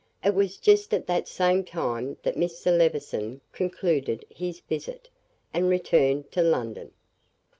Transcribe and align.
It 0.25 0.33
was 0.33 0.57
just 0.57 0.95
at 0.95 1.05
that 1.05 1.27
same 1.27 1.63
time 1.63 2.17
that 2.23 2.33
Mr. 2.35 2.75
Levison 2.75 3.39
concluded 3.51 4.25
his 4.31 4.59
visit, 4.61 5.09
and 5.53 5.69
returned 5.69 6.31
to 6.31 6.41
London. 6.41 6.91